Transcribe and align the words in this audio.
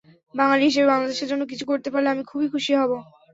বাঙালি 0.33 0.63
হিসেবে 0.67 0.91
বাংলাদেশের 0.91 1.29
জন্য 1.31 1.43
কিছু 1.51 1.63
করতে 1.67 1.89
পারলে 1.93 2.09
আমি 2.11 2.23
খুবই 2.25 2.47
খুশি 2.53 2.71
হব। 2.75 2.91